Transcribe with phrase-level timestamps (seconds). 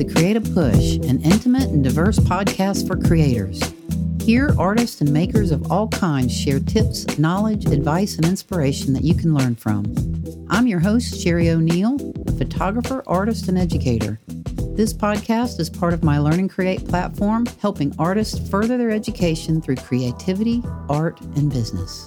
[0.00, 3.60] The Creative Push, an intimate and diverse podcast for creators.
[4.22, 9.14] Here, artists and makers of all kinds share tips, knowledge, advice, and inspiration that you
[9.14, 9.84] can learn from.
[10.48, 14.18] I'm your host, Sheri Oneal, a photographer, artist, and educator.
[14.74, 19.60] This podcast is part of my Learn and Create platform, helping artists further their education
[19.60, 22.06] through creativity, art, and business.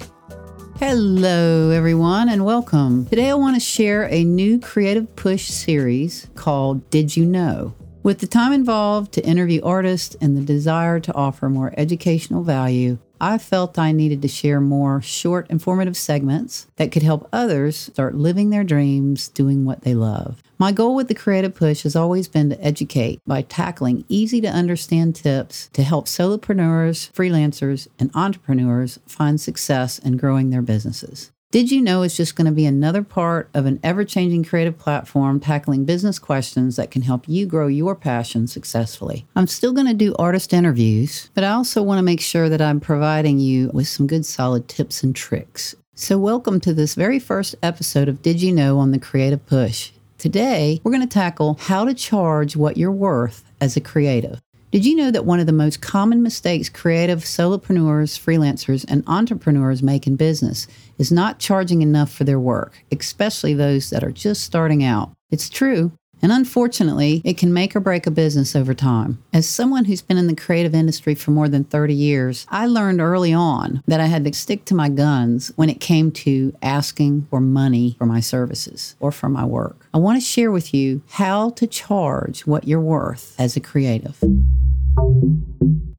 [0.80, 3.06] Hello, everyone, and welcome.
[3.06, 7.76] Today, I want to share a new Creative Push series called Did You Know?
[8.04, 12.98] With the time involved to interview artists and the desire to offer more educational value,
[13.22, 18.16] I felt I needed to share more short, informative segments that could help others start
[18.16, 20.44] living their dreams doing what they love.
[20.60, 24.50] My goal with the Creative Push has always been to educate by tackling easy to
[24.50, 31.33] understand tips to help solopreneurs, freelancers, and entrepreneurs find success in growing their businesses.
[31.54, 34.76] Did you know it's just going to be another part of an ever changing creative
[34.76, 39.28] platform tackling business questions that can help you grow your passion successfully?
[39.36, 42.60] I'm still going to do artist interviews, but I also want to make sure that
[42.60, 45.76] I'm providing you with some good solid tips and tricks.
[45.94, 49.92] So, welcome to this very first episode of Did You Know on the Creative Push.
[50.18, 54.42] Today, we're going to tackle how to charge what you're worth as a creative.
[54.74, 59.84] Did you know that one of the most common mistakes creative solopreneurs, freelancers, and entrepreneurs
[59.84, 60.66] make in business
[60.98, 65.12] is not charging enough for their work, especially those that are just starting out?
[65.32, 65.92] It's true.
[66.24, 69.22] And unfortunately, it can make or break a business over time.
[69.34, 73.02] As someone who's been in the creative industry for more than 30 years, I learned
[73.02, 77.28] early on that I had to stick to my guns when it came to asking
[77.30, 79.86] for money for my services or for my work.
[79.94, 84.24] I want to share with you how to charge what you're worth as a creative.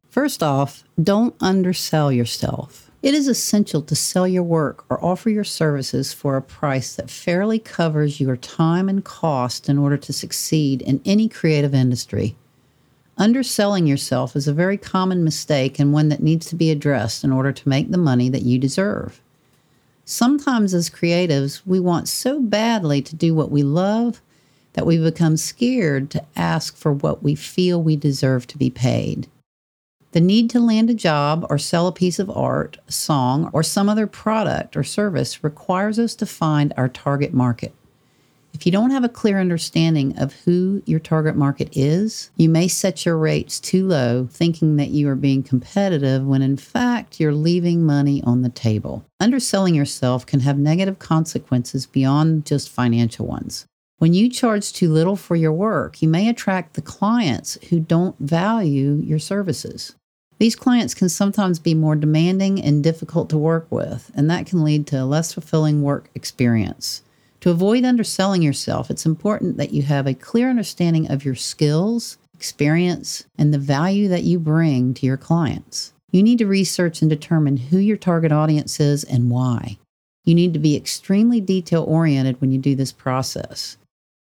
[0.08, 2.91] First off, don't undersell yourself.
[3.05, 7.11] It is essential to sell your work or offer your services for a price that
[7.11, 12.34] fairly covers your time and cost in order to succeed in any creative industry.
[13.19, 17.30] Underselling yourself is a very common mistake and one that needs to be addressed in
[17.30, 19.20] order to make the money that you deserve.
[20.06, 24.23] Sometimes, as creatives, we want so badly to do what we love
[24.73, 29.29] that we become scared to ask for what we feel we deserve to be paid.
[30.14, 33.89] The need to land a job or sell a piece of art, song, or some
[33.89, 37.75] other product or service requires us to find our target market.
[38.53, 42.69] If you don't have a clear understanding of who your target market is, you may
[42.69, 47.35] set your rates too low, thinking that you are being competitive when in fact you're
[47.35, 49.05] leaving money on the table.
[49.19, 53.67] Underselling yourself can have negative consequences beyond just financial ones.
[53.98, 58.17] When you charge too little for your work, you may attract the clients who don't
[58.20, 59.97] value your services.
[60.39, 64.64] These clients can sometimes be more demanding and difficult to work with, and that can
[64.64, 67.02] lead to a less fulfilling work experience.
[67.40, 72.18] To avoid underselling yourself, it's important that you have a clear understanding of your skills,
[72.34, 75.92] experience, and the value that you bring to your clients.
[76.11, 79.78] You need to research and determine who your target audience is and why.
[80.24, 83.77] You need to be extremely detail oriented when you do this process.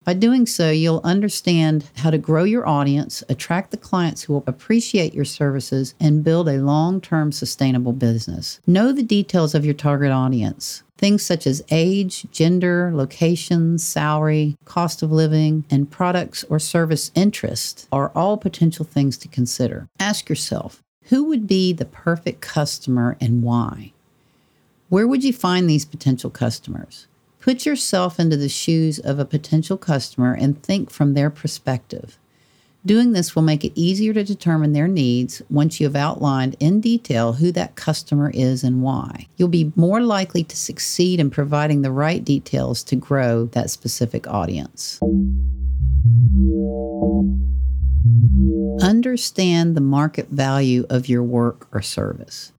[0.04, 4.44] By doing so, you'll understand how to grow your audience, attract the clients who will
[4.46, 8.60] appreciate your services, and build a long term sustainable business.
[8.66, 10.82] Know the details of your target audience.
[10.96, 17.86] Things such as age, gender, location, salary, cost of living, and products or service interest
[17.92, 19.86] are all potential things to consider.
[19.98, 23.92] Ask yourself who would be the perfect customer and why?
[24.88, 27.06] Where would you find these potential customers?
[27.40, 32.18] Put yourself into the shoes of a potential customer and think from their perspective.
[32.84, 36.80] Doing this will make it easier to determine their needs once you have outlined in
[36.80, 39.26] detail who that customer is and why.
[39.36, 44.26] You'll be more likely to succeed in providing the right details to grow that specific
[44.26, 44.98] audience.
[48.82, 52.52] Understand the market value of your work or service.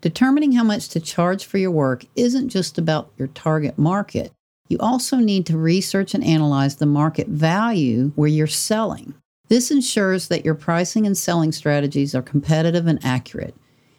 [0.00, 4.32] Determining how much to charge for your work isn't just about your target market.
[4.68, 9.14] You also need to research and analyze the market value where you're selling.
[9.48, 13.56] This ensures that your pricing and selling strategies are competitive and accurate.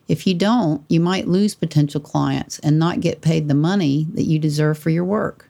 [0.07, 4.23] If you don't, you might lose potential clients and not get paid the money that
[4.23, 5.49] you deserve for your work.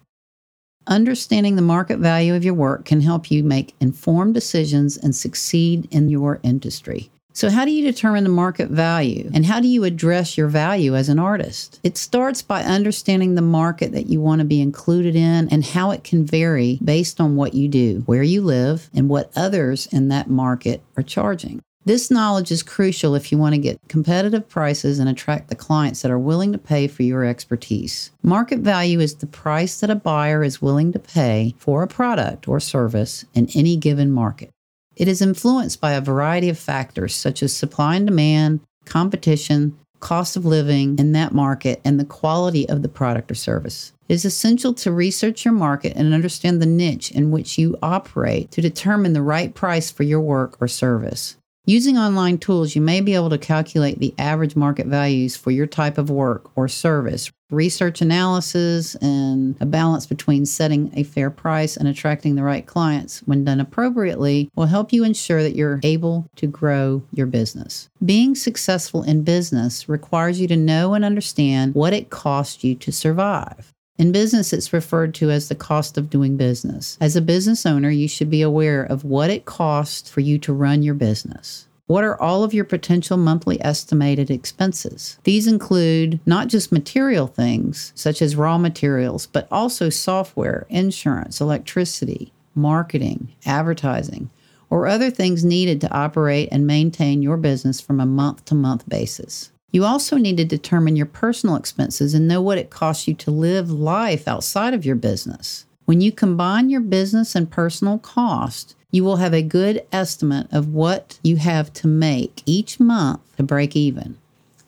[0.87, 5.87] Understanding the market value of your work can help you make informed decisions and succeed
[5.91, 7.11] in your industry.
[7.39, 10.93] So, how do you determine the market value and how do you address your value
[10.93, 11.79] as an artist?
[11.83, 15.91] It starts by understanding the market that you want to be included in and how
[15.91, 20.09] it can vary based on what you do, where you live, and what others in
[20.09, 21.61] that market are charging.
[21.85, 26.01] This knowledge is crucial if you want to get competitive prices and attract the clients
[26.01, 28.11] that are willing to pay for your expertise.
[28.21, 32.49] Market value is the price that a buyer is willing to pay for a product
[32.49, 34.51] or service in any given market.
[34.99, 40.35] It is influenced by a variety of factors such as supply and demand, competition, cost
[40.35, 43.93] of living in that market, and the quality of the product or service.
[44.09, 48.51] It is essential to research your market and understand the niche in which you operate
[48.51, 51.37] to determine the right price for your work or service.
[51.65, 55.67] Using online tools, you may be able to calculate the average market values for your
[55.67, 57.29] type of work or service.
[57.51, 63.19] Research analysis and a balance between setting a fair price and attracting the right clients,
[63.27, 67.87] when done appropriately, will help you ensure that you're able to grow your business.
[68.03, 72.91] Being successful in business requires you to know and understand what it costs you to
[72.91, 73.75] survive.
[73.99, 76.97] In business, it's referred to as the cost of doing business.
[77.01, 80.53] As a business owner, you should be aware of what it costs for you to
[80.53, 81.67] run your business.
[81.87, 85.19] What are all of your potential monthly estimated expenses?
[85.25, 92.31] These include not just material things, such as raw materials, but also software, insurance, electricity,
[92.55, 94.29] marketing, advertising,
[94.69, 98.87] or other things needed to operate and maintain your business from a month to month
[98.87, 99.51] basis.
[99.71, 103.31] You also need to determine your personal expenses and know what it costs you to
[103.31, 105.65] live life outside of your business.
[105.85, 110.73] When you combine your business and personal cost, you will have a good estimate of
[110.73, 114.17] what you have to make each month to break even.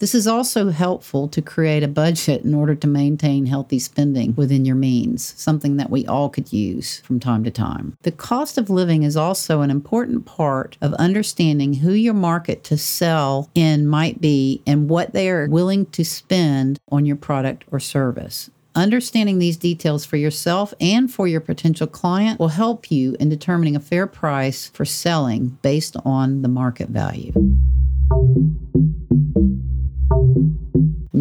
[0.01, 4.65] This is also helpful to create a budget in order to maintain healthy spending within
[4.65, 7.95] your means, something that we all could use from time to time.
[8.01, 12.77] The cost of living is also an important part of understanding who your market to
[12.77, 17.79] sell in might be and what they are willing to spend on your product or
[17.79, 18.49] service.
[18.73, 23.75] Understanding these details for yourself and for your potential client will help you in determining
[23.75, 27.31] a fair price for selling based on the market value.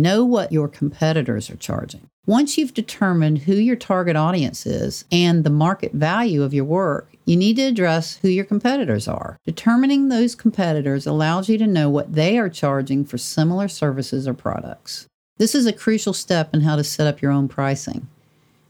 [0.01, 2.09] Know what your competitors are charging.
[2.27, 7.13] Once you've determined who your target audience is and the market value of your work,
[7.27, 9.37] you need to address who your competitors are.
[9.45, 14.33] Determining those competitors allows you to know what they are charging for similar services or
[14.33, 15.07] products.
[15.37, 18.09] This is a crucial step in how to set up your own pricing.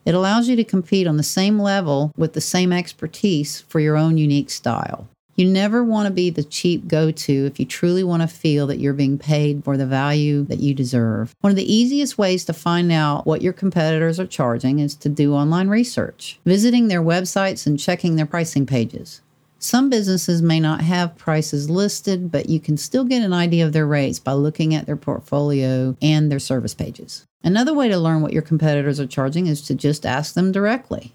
[0.04, 3.96] It allows you to compete on the same level with the same expertise for your
[3.96, 5.06] own unique style.
[5.36, 8.66] You never want to be the cheap go to if you truly want to feel
[8.66, 11.34] that you're being paid for the value that you deserve.
[11.40, 15.08] One of the easiest ways to find out what your competitors are charging is to
[15.08, 19.22] do online research, visiting their websites and checking their pricing pages.
[19.62, 23.74] Some businesses may not have prices listed, but you can still get an idea of
[23.74, 27.26] their rates by looking at their portfolio and their service pages.
[27.44, 31.12] Another way to learn what your competitors are charging is to just ask them directly.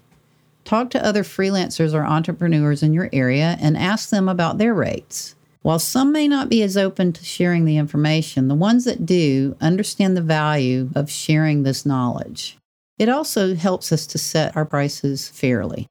[0.66, 5.36] Talk to other freelancers or entrepreneurs in your area and ask them about their rates.
[5.62, 9.56] While some may not be as open to sharing the information, the ones that do
[9.60, 12.58] understand the value of sharing this knowledge.
[12.98, 15.86] It also helps us to set our prices fairly.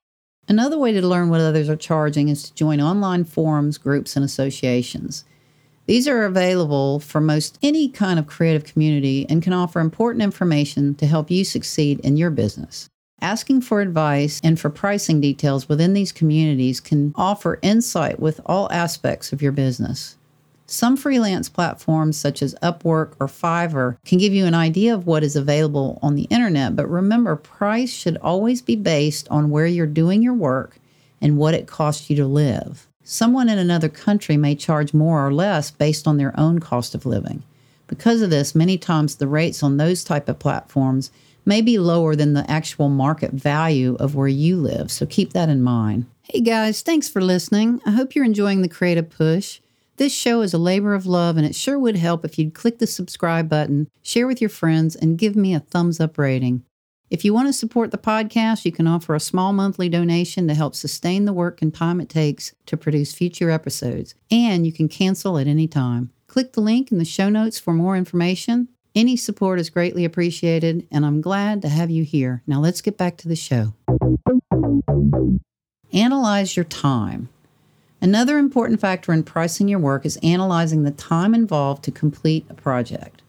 [0.49, 4.25] Another way to learn what others are charging is to join online forums, groups, and
[4.25, 5.23] associations.
[5.85, 10.95] These are available for most any kind of creative community and can offer important information
[10.95, 12.89] to help you succeed in your business.
[13.21, 18.71] Asking for advice and for pricing details within these communities can offer insight with all
[18.71, 20.17] aspects of your business.
[20.67, 25.23] Some freelance platforms, such as Upwork or Fiverr, can give you an idea of what
[25.23, 29.85] is available on the internet, but remember, price should always be based on where you're
[29.85, 30.77] doing your work
[31.21, 32.87] and what it costs you to live.
[33.03, 37.05] Someone in another country may charge more or less based on their own cost of
[37.05, 37.43] living.
[37.87, 41.11] Because of this, many times the rates on those type of platforms
[41.45, 44.91] may be lower than the actual market value of where you live.
[44.91, 46.05] So keep that in mind.
[46.23, 47.81] Hey guys, thanks for listening.
[47.85, 49.59] I hope you're enjoying the Creative Push.
[49.97, 52.79] This show is a labor of love, and it sure would help if you'd click
[52.79, 56.63] the subscribe button, share with your friends, and give me a thumbs up rating.
[57.09, 60.53] If you want to support the podcast, you can offer a small monthly donation to
[60.53, 64.89] help sustain the work and time it takes to produce future episodes, and you can
[64.89, 66.09] cancel at any time.
[66.27, 68.67] Click the link in the show notes for more information.
[68.95, 72.41] Any support is greatly appreciated, and I'm glad to have you here.
[72.47, 73.73] Now let's get back to the show.
[75.91, 77.27] Analyze your time.
[77.99, 82.53] Another important factor in pricing your work is analyzing the time involved to complete a
[82.53, 83.21] project.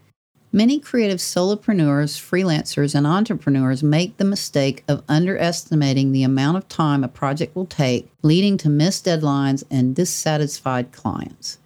[0.52, 7.02] Many creative solopreneurs, freelancers, and entrepreneurs make the mistake of underestimating the amount of time
[7.02, 11.58] a project will take, leading to missed deadlines and dissatisfied clients.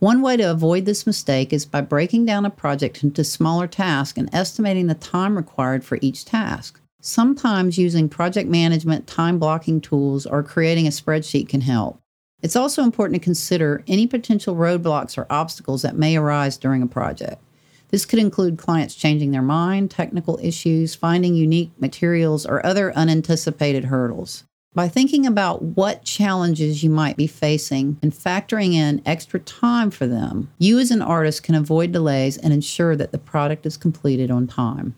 [0.00, 4.16] One way to avoid this mistake is by breaking down a project into smaller tasks
[4.16, 6.80] and estimating the time required for each task.
[7.00, 11.98] Sometimes using project management, time blocking tools, or creating a spreadsheet can help.
[12.42, 16.86] It's also important to consider any potential roadblocks or obstacles that may arise during a
[16.86, 17.42] project.
[17.88, 23.86] This could include clients changing their mind, technical issues, finding unique materials, or other unanticipated
[23.86, 24.44] hurdles.
[24.74, 30.06] By thinking about what challenges you might be facing and factoring in extra time for
[30.06, 34.30] them, you as an artist can avoid delays and ensure that the product is completed
[34.30, 34.94] on time.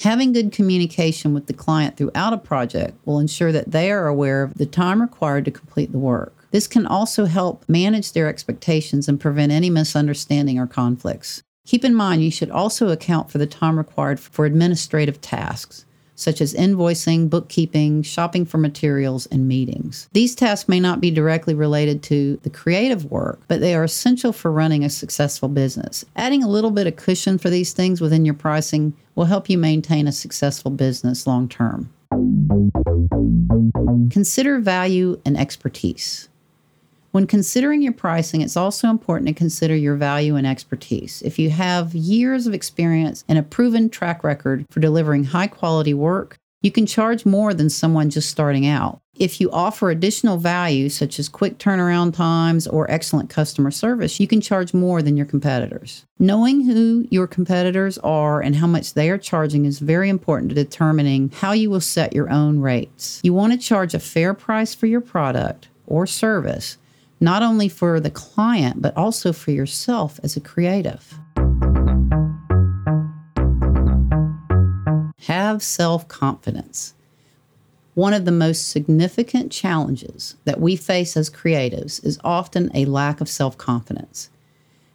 [0.00, 4.42] Having good communication with the client throughout a project will ensure that they are aware
[4.42, 6.34] of the time required to complete the work.
[6.50, 11.42] This can also help manage their expectations and prevent any misunderstanding or conflicts.
[11.66, 15.84] Keep in mind you should also account for the time required for administrative tasks
[16.20, 20.08] such as invoicing, bookkeeping, shopping for materials, and meetings.
[20.12, 24.32] These tasks may not be directly related to the creative work, but they are essential
[24.32, 26.04] for running a successful business.
[26.16, 29.58] Adding a little bit of cushion for these things within your pricing will help you
[29.58, 31.90] maintain a successful business long term.
[34.10, 36.29] Consider value and expertise.
[37.12, 41.22] When considering your pricing, it's also important to consider your value and expertise.
[41.22, 45.92] If you have years of experience and a proven track record for delivering high quality
[45.92, 49.00] work, you can charge more than someone just starting out.
[49.16, 54.28] If you offer additional value, such as quick turnaround times or excellent customer service, you
[54.28, 56.06] can charge more than your competitors.
[56.18, 60.54] Knowing who your competitors are and how much they are charging is very important to
[60.54, 63.20] determining how you will set your own rates.
[63.24, 66.78] You want to charge a fair price for your product or service
[67.20, 71.18] not only for the client, but also for yourself as a creative.
[75.26, 76.94] Have self confidence.
[77.94, 83.20] One of the most significant challenges that we face as creatives is often a lack
[83.20, 84.30] of self confidence.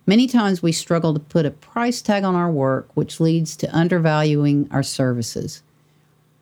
[0.08, 3.76] Many times we struggle to put a price tag on our work, which leads to
[3.76, 5.62] undervaluing our services.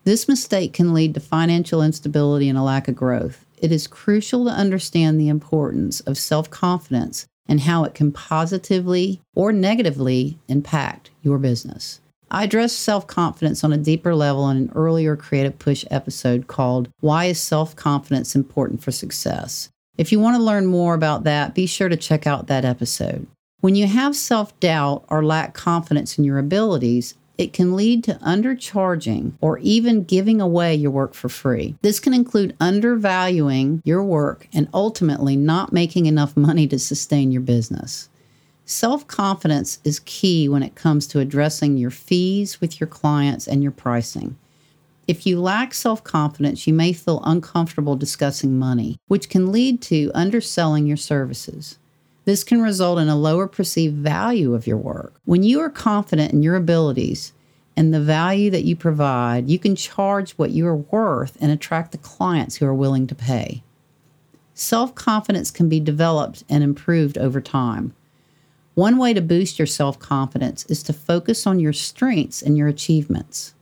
[0.05, 4.43] This mistake can lead to financial instability and a lack of growth it is crucial
[4.43, 11.11] to understand the importance of self confidence and how it can positively or negatively impact
[11.21, 12.01] your business.
[12.29, 16.89] I addressed self confidence on a deeper level in an earlier Creative Push episode called
[16.99, 19.69] Why is Self Confidence Important for Success?
[19.97, 23.27] If you want to learn more about that, be sure to check out that episode.
[23.61, 28.13] When you have self doubt or lack confidence in your abilities, it can lead to
[28.15, 31.75] undercharging or even giving away your work for free.
[31.81, 37.41] This can include undervaluing your work and ultimately not making enough money to sustain your
[37.41, 38.09] business.
[38.65, 43.61] Self confidence is key when it comes to addressing your fees with your clients and
[43.61, 44.37] your pricing.
[45.05, 50.11] If you lack self confidence, you may feel uncomfortable discussing money, which can lead to
[50.13, 51.77] underselling your services.
[52.25, 55.19] This can result in a lower perceived value of your work.
[55.25, 57.33] When you are confident in your abilities
[57.75, 61.91] and the value that you provide, you can charge what you are worth and attract
[61.91, 63.63] the clients who are willing to pay.
[64.53, 67.93] Self confidence can be developed and improved over time.
[68.75, 72.67] One way to boost your self confidence is to focus on your strengths and your
[72.67, 73.53] achievements.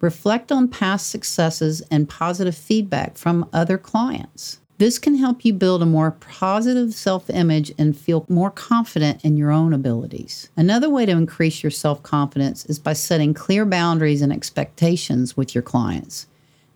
[0.00, 4.58] Reflect on past successes and positive feedback from other clients.
[4.82, 9.36] This can help you build a more positive self image and feel more confident in
[9.36, 10.50] your own abilities.
[10.56, 15.54] Another way to increase your self confidence is by setting clear boundaries and expectations with
[15.54, 16.26] your clients.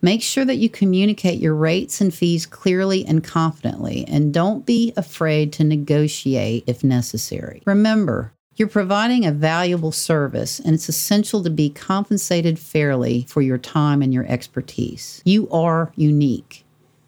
[0.01, 4.93] Make sure that you communicate your rates and fees clearly and confidently, and don't be
[4.95, 7.61] afraid to negotiate if necessary.
[7.65, 13.57] Remember, you're providing a valuable service, and it's essential to be compensated fairly for your
[13.57, 15.21] time and your expertise.
[15.25, 16.63] You are unique.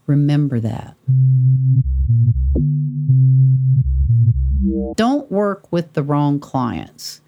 [0.09, 0.95] Remember that.
[4.95, 7.21] Don't work with the wrong clients.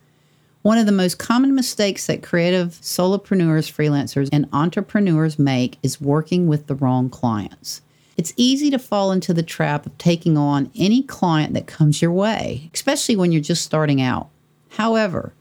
[0.63, 6.47] One of the most common mistakes that creative solopreneurs, freelancers, and entrepreneurs make is working
[6.47, 7.83] with the wrong clients.
[8.17, 12.11] It's easy to fall into the trap of taking on any client that comes your
[12.11, 14.29] way, especially when you're just starting out.
[14.69, 15.35] However,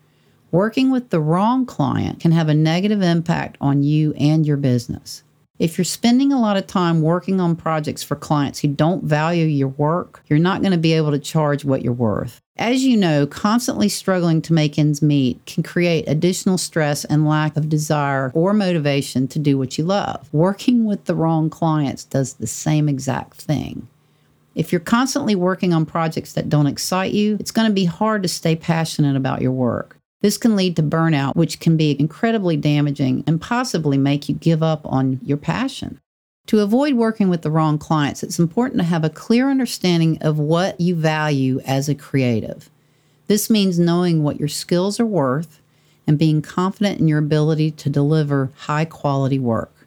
[0.51, 5.23] working with the wrong client can have a negative impact on you and your business.
[5.61, 9.45] If you're spending a lot of time working on projects for clients who don't value
[9.45, 12.41] your work, you're not going to be able to charge what you're worth.
[12.57, 17.59] As you know, constantly struggling to make ends meet can create additional stress and lack
[17.59, 20.33] of desire or motivation to do what you love.
[20.33, 23.87] Working with the wrong clients does the same exact thing.
[24.55, 28.23] If you're constantly working on projects that don't excite you, it's going to be hard
[28.23, 30.00] to stay passionate about your work.
[30.21, 34.63] This can lead to burnout, which can be incredibly damaging and possibly make you give
[34.63, 35.99] up on your passion.
[36.47, 40.39] To avoid working with the wrong clients, it's important to have a clear understanding of
[40.39, 42.69] what you value as a creative.
[43.29, 45.61] This means knowing what your skills are worth
[46.07, 49.87] and being confident in your ability to deliver high quality work.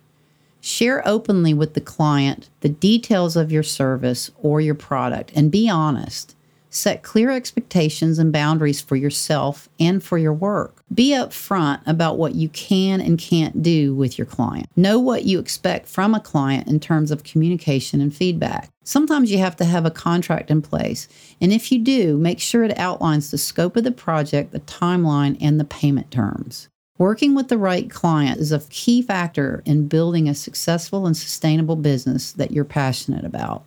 [0.61, 5.69] Share openly with the client the details of your service or your product and be
[5.69, 6.33] honest.
[6.73, 10.83] Set clear expectations and boundaries for yourself and for your work.
[10.91, 14.65] Be upfront about what you can and can't do with your client.
[14.75, 18.71] Know what you expect from a client in terms of communication and feedback.
[18.83, 21.07] Sometimes you have to have a contract in place,
[21.39, 25.37] and if you do, make sure it outlines the scope of the project, the timeline,
[25.39, 26.69] and the payment terms.
[26.97, 31.75] Working with the right client is a key factor in building a successful and sustainable
[31.75, 33.63] business that you're passionate about.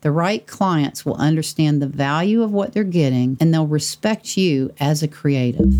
[0.00, 4.72] The right clients will understand the value of what they're getting and they'll respect you
[4.78, 5.74] as a creative.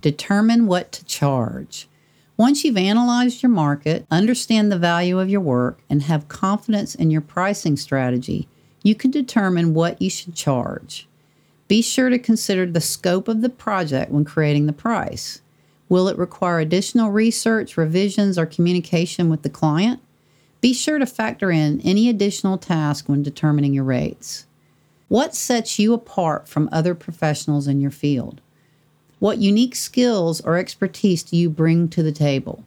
[0.00, 1.88] Determine what to charge.
[2.36, 7.10] Once you've analyzed your market, understand the value of your work, and have confidence in
[7.10, 8.46] your pricing strategy,
[8.82, 11.08] you can determine what you should charge.
[11.66, 15.40] Be sure to consider the scope of the project when creating the price.
[15.88, 20.00] Will it require additional research, revisions, or communication with the client?
[20.66, 24.46] Be sure to factor in any additional task when determining your rates.
[25.06, 28.40] What sets you apart from other professionals in your field?
[29.20, 32.64] What unique skills or expertise do you bring to the table?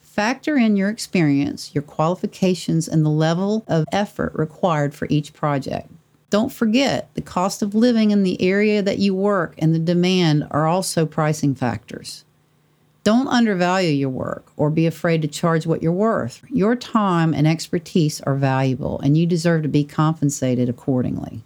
[0.00, 5.90] Factor in your experience, your qualifications, and the level of effort required for each project.
[6.30, 10.46] Don't forget, the cost of living in the area that you work and the demand
[10.52, 12.24] are also pricing factors.
[13.06, 16.42] Don't undervalue your work or be afraid to charge what you're worth.
[16.50, 21.40] Your time and expertise are valuable, and you deserve to be compensated accordingly.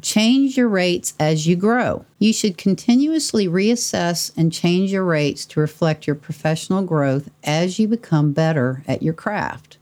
[0.00, 2.06] Change your rates as you grow.
[2.18, 7.86] You should continuously reassess and change your rates to reflect your professional growth as you
[7.86, 9.76] become better at your craft.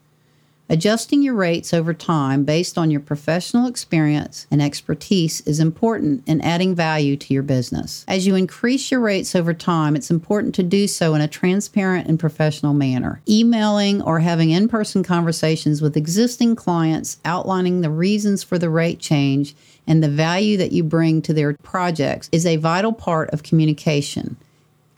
[0.70, 6.42] Adjusting your rates over time based on your professional experience and expertise is important in
[6.42, 8.04] adding value to your business.
[8.06, 12.06] As you increase your rates over time, it's important to do so in a transparent
[12.06, 13.22] and professional manner.
[13.26, 18.98] Emailing or having in person conversations with existing clients outlining the reasons for the rate
[18.98, 19.56] change
[19.86, 24.36] and the value that you bring to their projects is a vital part of communication,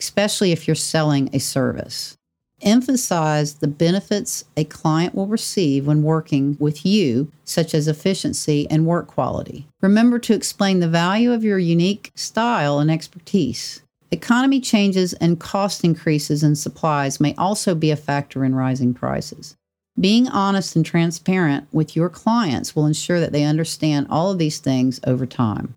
[0.00, 2.16] especially if you're selling a service.
[2.62, 8.86] Emphasize the benefits a client will receive when working with you, such as efficiency and
[8.86, 9.66] work quality.
[9.80, 13.82] Remember to explain the value of your unique style and expertise.
[14.10, 19.56] Economy changes and cost increases in supplies may also be a factor in rising prices.
[19.98, 24.58] Being honest and transparent with your clients will ensure that they understand all of these
[24.58, 25.76] things over time.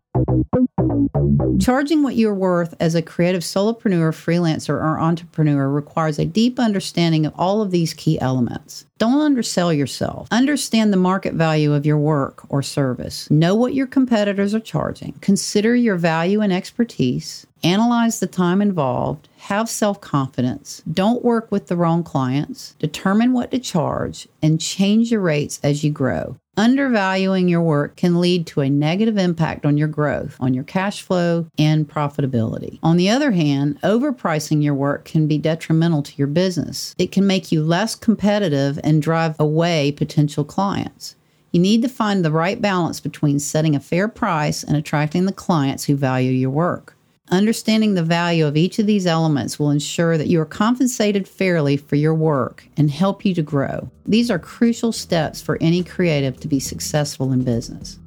[1.59, 7.25] Charging what you're worth as a creative solopreneur, freelancer, or entrepreneur requires a deep understanding
[7.25, 8.85] of all of these key elements.
[8.97, 10.27] Don't undersell yourself.
[10.31, 13.29] Understand the market value of your work or service.
[13.29, 15.13] Know what your competitors are charging.
[15.21, 17.45] Consider your value and expertise.
[17.63, 19.29] Analyze the time involved.
[19.37, 20.81] Have self confidence.
[20.91, 22.75] Don't work with the wrong clients.
[22.79, 26.37] Determine what to charge and change your rates as you grow.
[26.55, 31.01] Undervaluing your work can lead to a negative impact on your growth, on your cash
[31.01, 32.77] flow, and profitability.
[32.83, 36.93] On the other hand, overpricing your work can be detrimental to your business.
[36.99, 41.15] It can make you less competitive and drive away potential clients.
[41.51, 45.33] You need to find the right balance between setting a fair price and attracting the
[45.33, 46.95] clients who value your work.
[47.31, 51.77] Understanding the value of each of these elements will ensure that you are compensated fairly
[51.77, 53.89] for your work and help you to grow.
[54.05, 57.97] These are crucial steps for any creative to be successful in business.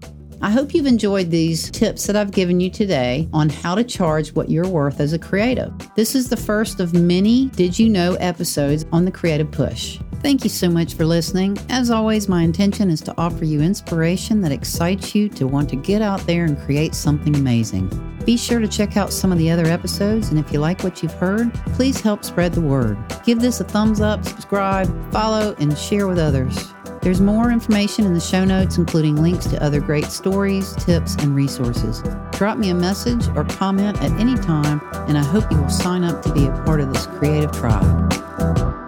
[0.42, 4.34] I hope you've enjoyed these tips that I've given you today on how to charge
[4.34, 5.72] what you're worth as a creative.
[5.94, 9.98] This is the first of many Did You Know episodes on the Creative Push.
[10.26, 11.56] Thank you so much for listening.
[11.68, 15.76] As always, my intention is to offer you inspiration that excites you to want to
[15.76, 17.88] get out there and create something amazing.
[18.24, 21.00] Be sure to check out some of the other episodes, and if you like what
[21.00, 22.98] you've heard, please help spread the word.
[23.24, 26.74] Give this a thumbs up, subscribe, follow, and share with others.
[27.02, 31.36] There's more information in the show notes, including links to other great stories, tips, and
[31.36, 32.02] resources.
[32.32, 36.02] Drop me a message or comment at any time, and I hope you will sign
[36.02, 38.85] up to be a part of this creative tribe.